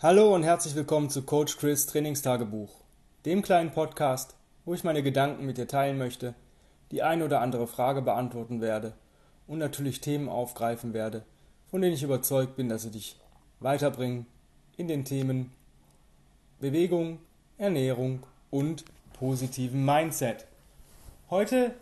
[0.00, 2.70] Hallo und herzlich willkommen zu Coach Chris Trainingstagebuch,
[3.26, 6.36] dem kleinen Podcast, wo ich meine Gedanken mit dir teilen möchte,
[6.92, 8.92] die ein oder andere Frage beantworten werde
[9.48, 11.24] und natürlich Themen aufgreifen werde,
[11.68, 13.16] von denen ich überzeugt bin, dass sie dich
[13.58, 14.26] weiterbringen
[14.76, 15.50] in den Themen
[16.60, 17.18] Bewegung,
[17.56, 18.22] Ernährung
[18.52, 18.84] und
[19.14, 20.46] positiven Mindset.
[21.28, 21.74] Heute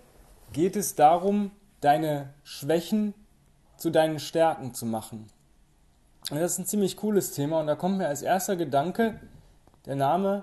[0.54, 1.50] geht es darum,
[1.82, 3.12] deine Schwächen
[3.76, 5.28] zu deinen Stärken zu machen.
[6.30, 9.20] Das ist ein ziemlich cooles Thema und da kommt mir als erster Gedanke
[9.84, 10.42] der Name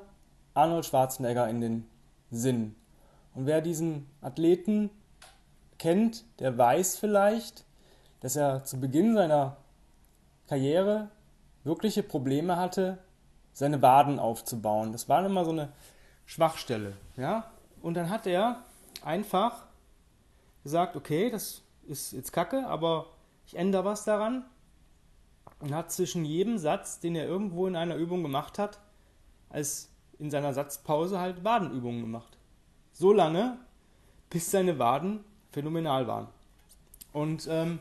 [0.54, 1.90] Arnold Schwarzenegger in den
[2.32, 2.76] Sinn.
[3.36, 4.90] Und wer diesen Athleten
[5.78, 7.66] kennt, der weiß vielleicht,
[8.22, 9.58] dass er zu Beginn seiner
[10.48, 11.10] Karriere
[11.66, 12.98] wirkliche Probleme hatte,
[13.52, 14.94] seine Waden aufzubauen.
[14.94, 15.68] Das war immer so eine
[16.26, 17.52] Schwachstelle, ja?
[17.82, 18.62] Und dann hat er
[19.04, 19.66] einfach
[20.64, 23.08] gesagt, okay, das ist jetzt Kacke, aber
[23.46, 24.46] ich ändere was daran
[25.64, 28.82] und hat zwischen jedem Satz, den er irgendwo in einer Übung gemacht hat,
[29.50, 29.90] als
[30.20, 32.38] in seiner Satzpause halt Wadenübungen gemacht.
[32.92, 33.58] So lange,
[34.30, 35.22] bis seine Waden
[35.54, 36.28] phänomenal waren.
[37.14, 37.80] Und ähm,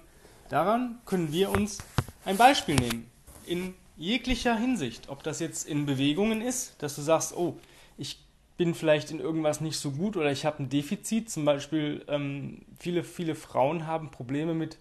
[0.49, 1.79] daran können wir uns
[2.25, 3.11] ein Beispiel nehmen.
[3.47, 5.09] In jeglicher Hinsicht.
[5.09, 7.59] Ob das jetzt in Bewegungen ist, dass du sagst, oh,
[7.99, 8.25] ich
[8.57, 11.31] bin vielleicht in irgendwas nicht so gut oder ich habe ein Defizit.
[11.31, 14.79] Zum Beispiel ähm, viele, viele Frauen haben Probleme mit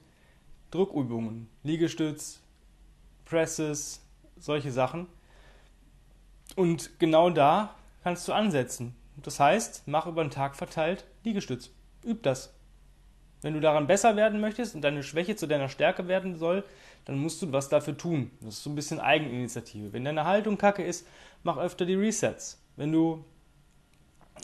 [0.70, 2.42] Druckübungen, Liegestütz,
[3.32, 4.02] Presses,
[4.38, 5.08] solche Sachen.
[6.58, 8.94] Und genau da kannst du ansetzen.
[9.16, 11.70] Das heißt, mach über den Tag verteilt Liegestütz.
[12.06, 12.54] Üb das.
[13.42, 16.66] Wenn du daran besser werden möchtest und deine Schwäche zu deiner Stärke werden soll,
[17.06, 18.32] dann musst du was dafür tun.
[18.42, 19.94] Das ist so ein bisschen Eigeninitiative.
[19.94, 21.08] Wenn deine Haltung kacke ist,
[21.44, 22.62] mach öfter die Resets.
[22.76, 23.24] Wenn du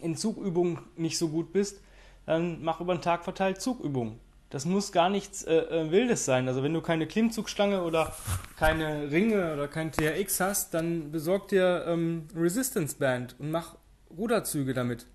[0.01, 1.81] in Zugübungen nicht so gut bist,
[2.25, 4.19] dann mach über den Tag verteilt Zugübungen.
[4.50, 6.48] Das muss gar nichts äh, äh, Wildes sein.
[6.48, 8.16] Also wenn du keine Klimmzugstange oder
[8.56, 13.75] keine Ringe oder kein TRX hast, dann besorg dir ähm, Resistance Band und mach
[14.09, 15.06] Ruderzüge damit.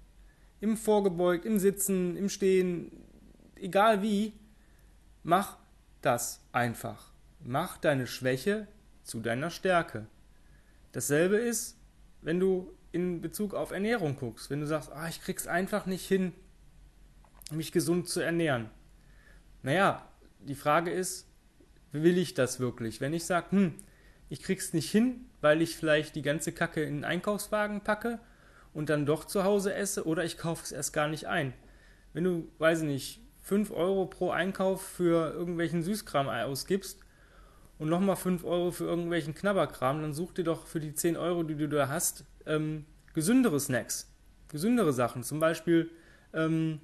[0.60, 2.92] Im Vorgebeugt, im Sitzen, im Stehen,
[3.56, 4.34] egal wie,
[5.22, 5.56] mach
[6.02, 7.12] das einfach.
[7.40, 8.68] Mach deine Schwäche
[9.02, 10.06] zu deiner Stärke.
[10.92, 11.78] Dasselbe ist,
[12.20, 14.50] wenn du in Bezug auf Ernährung guckst.
[14.50, 16.34] Wenn du sagst, ah, ich krieg's einfach nicht hin,
[17.50, 18.68] mich gesund zu ernähren
[19.62, 20.06] naja,
[20.40, 21.28] die Frage ist,
[21.92, 23.00] will ich das wirklich?
[23.00, 23.74] Wenn ich sage, hm,
[24.28, 28.18] ich krieg's nicht hin, weil ich vielleicht die ganze Kacke in den Einkaufswagen packe
[28.72, 31.52] und dann doch zu Hause esse oder ich kaufe es erst gar nicht ein.
[32.12, 37.00] Wenn du, weiß ich nicht, 5 Euro pro Einkauf für irgendwelchen Süßkram ausgibst
[37.78, 41.42] und nochmal 5 Euro für irgendwelchen Knabberkram, dann such dir doch für die 10 Euro,
[41.42, 44.14] die du da hast, ähm, gesündere Snacks,
[44.48, 45.24] gesündere Sachen.
[45.24, 45.90] Zum Beispiel
[46.32, 46.80] ähm,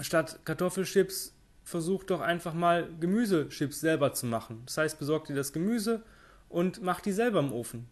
[0.00, 1.34] statt Kartoffelchips
[1.68, 4.62] versuch doch einfach mal Gemüsechips selber zu machen.
[4.64, 6.02] Das heißt, besorg dir das Gemüse
[6.48, 7.86] und mach die selber im Ofen.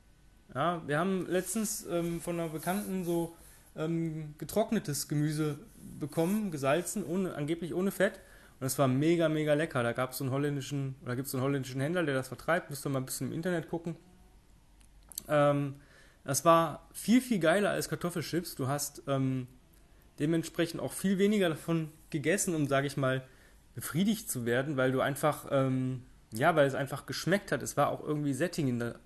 [0.55, 3.37] Ja, wir haben letztens ähm, von einer Bekannten so
[3.77, 5.59] ähm, getrocknetes Gemüse
[6.01, 8.19] bekommen, gesalzen, ohne, angeblich ohne Fett.
[8.59, 9.83] Und es war mega, mega lecker.
[9.83, 12.29] Da gab es so einen holländischen, oder gibt es so einen holländischen Händler, der das
[12.29, 12.71] vertreibt.
[12.71, 13.97] Müsst ihr mal ein bisschen im Internet gucken.
[15.29, 15.75] Ähm,
[16.25, 18.55] das war viel, viel geiler als Kartoffelchips.
[18.55, 19.47] Du hast ähm,
[20.19, 23.23] dementsprechend auch viel weniger davon gegessen, um, sage ich mal,
[23.77, 27.63] befriedigt zu werden, weil du einfach, ähm, ja, weil es einfach geschmeckt hat.
[27.63, 28.99] Es war auch irgendwie sättigender,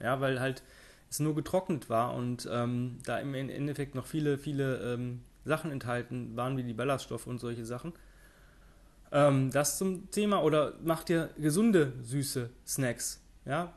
[0.00, 0.62] ja, weil halt
[1.10, 6.36] es nur getrocknet war und ähm, da im Endeffekt noch viele, viele ähm, Sachen enthalten
[6.36, 7.94] waren, wie die Ballaststoffe und solche Sachen.
[9.12, 13.72] Ähm, das zum Thema, oder mach dir gesunde, süße Snacks, ja,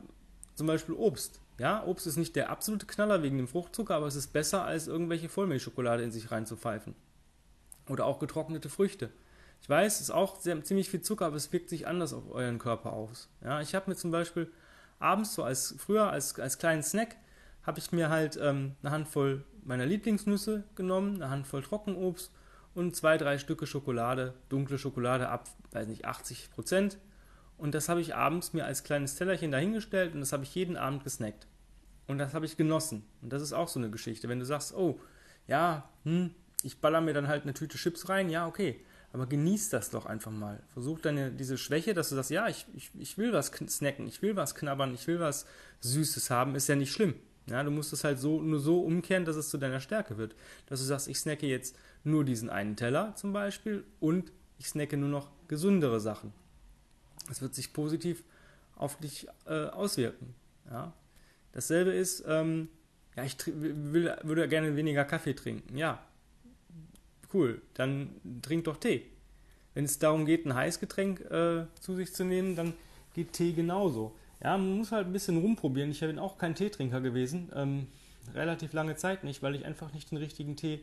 [0.54, 1.40] zum Beispiel Obst.
[1.58, 4.86] Ja, Obst ist nicht der absolute Knaller wegen dem Fruchtzucker, aber es ist besser, als
[4.86, 6.94] irgendwelche Vollmilchschokolade in sich reinzupfeifen.
[7.88, 9.10] Oder auch getrocknete Früchte.
[9.60, 12.30] Ich weiß, es ist auch sehr, ziemlich viel Zucker, aber es wirkt sich anders auf
[12.30, 13.28] euren Körper aus.
[13.44, 14.50] Ja, ich habe mir zum Beispiel
[14.98, 17.16] abends so als früher als, als kleinen Snack
[17.62, 22.32] habe ich mir halt ähm, eine Handvoll meiner Lieblingsnüsse genommen, eine Handvoll Trockenobst
[22.74, 26.98] und zwei, drei Stücke Schokolade, dunkle Schokolade ab, weiß nicht, 80 Prozent.
[27.58, 30.78] Und das habe ich abends mir als kleines Tellerchen dahingestellt und das habe ich jeden
[30.78, 31.46] Abend gesnackt.
[32.06, 33.04] Und das habe ich genossen.
[33.20, 34.28] Und das ist auch so eine Geschichte.
[34.28, 34.98] Wenn du sagst, oh,
[35.46, 38.80] ja, hm, ich baller mir dann halt eine Tüte Chips rein, ja, okay.
[39.12, 40.62] Aber genieß das doch einfach mal.
[40.72, 44.22] Versuch deine, diese Schwäche, dass du sagst, ja, ich, ich, ich will was snacken, ich
[44.22, 45.46] will was knabbern, ich will was
[45.80, 47.14] Süßes haben, ist ja nicht schlimm.
[47.46, 50.36] Ja, du musst es halt so, nur so umkehren, dass es zu deiner Stärke wird.
[50.66, 54.96] Dass du sagst, ich snacke jetzt nur diesen einen Teller zum Beispiel und ich snacke
[54.96, 56.32] nur noch gesündere Sachen.
[57.28, 58.22] Das wird sich positiv
[58.76, 60.34] auf dich äh, auswirken.
[60.70, 60.92] Ja?
[61.52, 62.68] Dasselbe ist, ähm,
[63.16, 65.76] ja, ich will, würde gerne weniger Kaffee trinken.
[65.76, 66.00] Ja,
[67.34, 68.10] cool, dann
[68.42, 69.06] trink doch Tee.
[69.74, 72.74] Wenn es darum geht, ein Heißgetränk äh, zu sich zu nehmen, dann
[73.14, 74.14] geht Tee genauso.
[74.42, 75.90] ja, man muss halt ein bisschen rumprobieren.
[75.90, 77.50] Ich bin auch kein Teetrinker gewesen.
[77.54, 77.86] Ähm,
[78.34, 80.80] relativ lange Zeit nicht, weil ich einfach nicht den richtigen Tee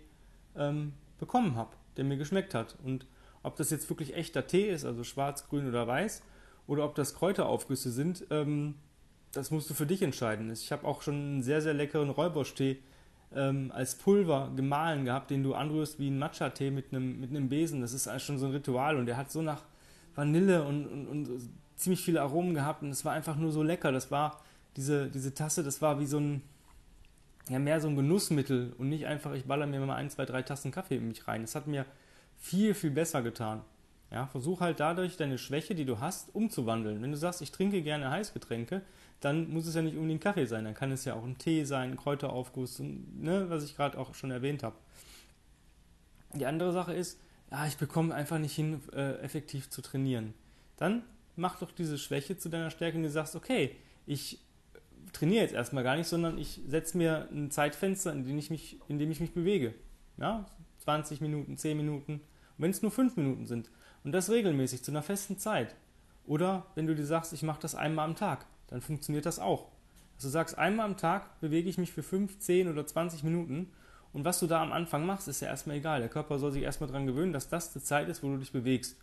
[0.56, 2.76] ähm, bekommen habe, der mir geschmeckt hat.
[2.84, 3.06] Und
[3.44, 6.22] ob das jetzt wirklich echter Tee ist, also schwarz, grün oder weiß,
[6.68, 8.76] oder ob das Kräuteraufgüsse sind, ähm,
[9.32, 10.52] das musst du für dich entscheiden.
[10.52, 12.80] Ich habe auch schon einen sehr, sehr leckeren Räuberstee
[13.36, 17.82] ähm, als Pulver gemahlen gehabt, den du anrührst wie ein Matcha-Tee mit einem, mit Besen.
[17.82, 19.64] Das ist schon so ein Ritual und der hat so nach
[20.16, 23.92] Vanille und, und, und ziemlich viele Aromen gehabt und es war einfach nur so lecker.
[23.92, 24.42] Das war
[24.76, 26.42] diese, diese Tasse, das war wie so ein,
[27.50, 30.42] ja, mehr so ein Genussmittel und nicht einfach, ich baller mir mal ein, zwei, drei
[30.42, 31.42] Tassen Kaffee in mich rein.
[31.42, 31.86] Das hat mir
[32.38, 33.62] viel, viel besser getan.
[34.12, 37.02] Ja, versuch halt dadurch deine Schwäche, die du hast, umzuwandeln.
[37.02, 38.82] Wenn du sagst, ich trinke gerne Heißgetränke,
[39.20, 40.66] dann muss es ja nicht unbedingt Kaffee sein.
[40.66, 44.14] Dann kann es ja auch ein Tee sein, ein Kräuteraufguss, ne, was ich gerade auch
[44.14, 44.76] schon erwähnt habe.
[46.34, 47.20] Die andere Sache ist,
[47.52, 50.34] ja, ich bekomme einfach nicht hin, äh, effektiv zu trainieren.
[50.76, 51.04] Dann
[51.36, 53.76] mach doch diese Schwäche zu deiner Stärke und du sagst, okay,
[54.06, 54.40] ich
[55.14, 58.80] trainiere jetzt erstmal gar nicht, sondern ich setze mir ein Zeitfenster, in dem ich mich,
[58.88, 59.74] in dem ich mich bewege.
[60.18, 60.46] Ja,
[60.80, 62.22] 20 Minuten, 10 Minuten.
[62.58, 63.70] Wenn es nur 5 Minuten sind.
[64.04, 65.76] Und das regelmäßig zu einer festen Zeit.
[66.26, 69.70] Oder wenn du dir sagst, ich mache das einmal am Tag, dann funktioniert das auch.
[70.16, 73.72] Dass du sagst, einmal am Tag bewege ich mich für 5, 10 oder 20 Minuten.
[74.14, 76.00] Und was du da am Anfang machst, ist ja erstmal egal.
[76.00, 78.52] Der Körper soll sich erstmal daran gewöhnen, dass das die Zeit ist, wo du dich
[78.52, 78.98] bewegst.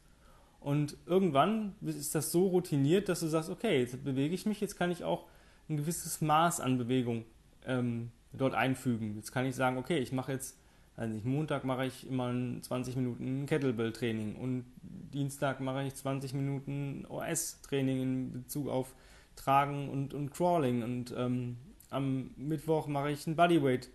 [0.61, 4.76] Und irgendwann ist das so routiniert, dass du sagst, okay, jetzt bewege ich mich, jetzt
[4.76, 5.26] kann ich auch
[5.69, 7.26] ein gewisses Maß an Bewegung
[7.66, 9.14] ähm, dort einfügen.
[9.16, 10.58] Jetzt kann ich sagen, okay, ich mache jetzt,
[10.96, 12.32] also nicht, Montag mache ich immer
[12.62, 18.94] 20 Minuten Kettlebell-Training und Dienstag mache ich 20 Minuten OS-Training in Bezug auf
[19.36, 21.56] Tragen und, und Crawling und ähm,
[21.90, 23.88] am Mittwoch mache ich ein Bodyweight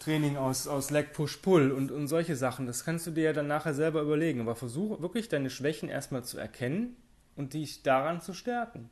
[0.00, 2.66] Training aus, aus Leg Push Pull und, und solche Sachen.
[2.66, 4.40] Das kannst du dir ja dann nachher selber überlegen.
[4.40, 6.96] Aber versuche wirklich deine Schwächen erstmal zu erkennen
[7.36, 8.88] und dich daran zu stärken.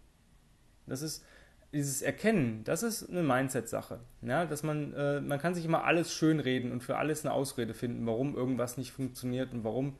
[0.86, 1.24] Das ist,
[1.72, 4.00] dieses Erkennen, das ist eine Mindset-Sache.
[4.22, 7.74] Ja, dass man, äh, man kann sich immer alles schönreden und für alles eine Ausrede
[7.74, 9.96] finden, warum irgendwas nicht funktioniert und warum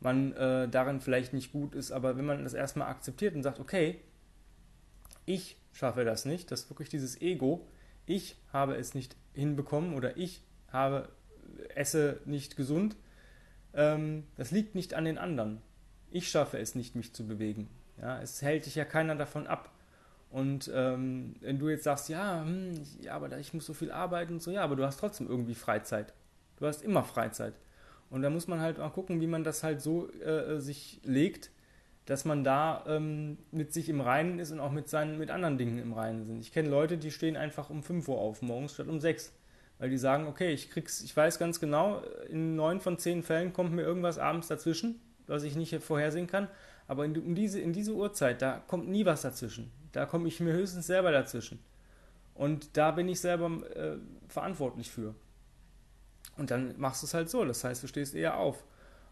[0.00, 1.92] man äh, darin vielleicht nicht gut ist.
[1.92, 4.00] Aber wenn man das erstmal akzeptiert und sagt, okay,
[5.26, 7.66] ich schaffe das nicht, das ist wirklich dieses Ego,
[8.06, 11.08] ich habe es nicht hinbekommen oder ich habe,
[11.74, 12.96] esse nicht gesund,
[13.74, 15.62] ähm, das liegt nicht an den anderen.
[16.10, 17.70] Ich schaffe es nicht, mich zu bewegen.
[18.00, 19.70] Ja, es hält dich ja keiner davon ab.
[20.30, 24.34] Und ähm, wenn du jetzt sagst, ja, hm, ja, aber ich muss so viel arbeiten
[24.34, 26.12] und so, ja, aber du hast trotzdem irgendwie Freizeit.
[26.56, 27.54] Du hast immer Freizeit.
[28.10, 31.50] Und da muss man halt mal gucken, wie man das halt so äh, sich legt,
[32.06, 35.58] dass man da ähm, mit sich im Reinen ist und auch mit seinen mit anderen
[35.58, 36.40] Dingen im Reinen sind.
[36.40, 39.32] Ich kenne Leute, die stehen einfach um 5 Uhr auf morgens statt um 6.
[39.78, 43.52] Weil die sagen, okay, ich krieg's, ich weiß ganz genau, in neun von zehn Fällen
[43.52, 46.48] kommt mir irgendwas abends dazwischen, was ich nicht vorhersehen kann.
[46.86, 49.72] Aber in, um diese, in diese Uhrzeit, da kommt nie was dazwischen.
[49.92, 51.58] Da komme ich mir höchstens selber dazwischen.
[52.34, 53.96] Und da bin ich selber äh,
[54.28, 55.14] verantwortlich für.
[56.36, 57.44] Und dann machst du es halt so.
[57.44, 58.64] Das heißt, du stehst eher auf.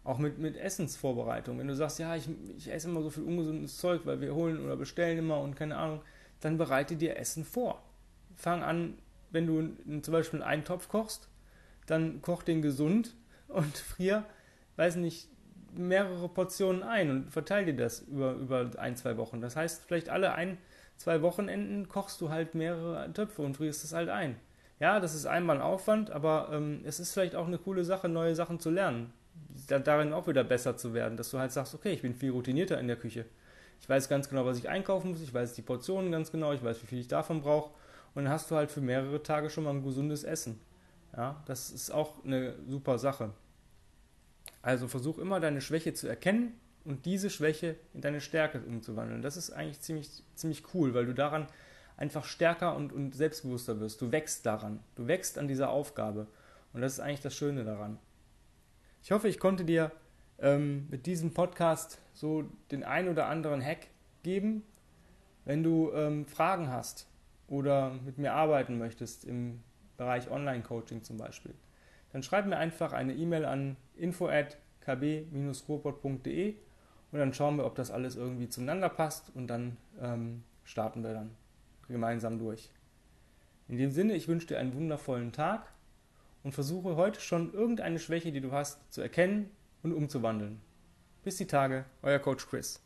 [0.03, 1.59] Auch mit, mit Essensvorbereitung.
[1.59, 2.27] Wenn du sagst, ja, ich,
[2.57, 5.77] ich esse immer so viel ungesundes Zeug, weil wir holen oder bestellen immer und keine
[5.77, 6.01] Ahnung,
[6.39, 7.83] dann bereite dir Essen vor.
[8.35, 8.97] Fang an,
[9.29, 11.29] wenn du zum Beispiel einen Topf kochst,
[11.85, 13.15] dann koch den gesund
[13.47, 14.25] und frier,
[14.75, 15.27] weiß nicht,
[15.73, 19.39] mehrere Portionen ein und verteile dir das über, über ein, zwei Wochen.
[19.39, 20.57] Das heißt, vielleicht alle ein,
[20.97, 24.35] zwei Wochenenden kochst du halt mehrere Töpfe und frierst es halt ein.
[24.79, 28.09] Ja, das ist einmal ein Aufwand, aber ähm, es ist vielleicht auch eine coole Sache,
[28.09, 29.13] neue Sachen zu lernen.
[29.67, 32.31] Da, darin auch wieder besser zu werden, dass du halt sagst, okay, ich bin viel
[32.31, 33.25] routinierter in der Küche.
[33.79, 36.63] Ich weiß ganz genau, was ich einkaufen muss, ich weiß die Portionen ganz genau, ich
[36.63, 37.71] weiß, wie viel ich davon brauche.
[38.13, 40.59] Und dann hast du halt für mehrere Tage schon mal ein gesundes Essen.
[41.15, 43.31] Ja, das ist auch eine super Sache.
[44.61, 49.21] Also versuch immer deine Schwäche zu erkennen und diese Schwäche in deine Stärke umzuwandeln.
[49.21, 51.47] Das ist eigentlich ziemlich, ziemlich cool, weil du daran
[51.97, 54.01] einfach stärker und, und selbstbewusster wirst.
[54.01, 54.79] Du wächst daran.
[54.95, 56.27] Du wächst an dieser Aufgabe.
[56.73, 57.99] Und das ist eigentlich das Schöne daran.
[59.03, 59.91] Ich hoffe, ich konnte dir
[60.37, 63.87] ähm, mit diesem Podcast so den ein oder anderen Hack
[64.21, 64.61] geben.
[65.43, 67.07] Wenn du ähm, Fragen hast
[67.47, 69.63] oder mit mir arbeiten möchtest im
[69.97, 71.55] Bereich Online-Coaching zum Beispiel,
[72.13, 76.55] dann schreib mir einfach eine E-Mail an info@kb-ruhrpott.de
[77.11, 81.13] und dann schauen wir, ob das alles irgendwie zueinander passt und dann ähm, starten wir
[81.13, 81.31] dann
[81.87, 82.71] gemeinsam durch.
[83.67, 85.73] In dem Sinne, ich wünsche dir einen wundervollen Tag
[86.43, 89.51] und versuche heute schon irgendeine Schwäche, die du hast, zu erkennen
[89.83, 90.61] und umzuwandeln.
[91.23, 92.81] Bis die Tage, euer Coach Chris.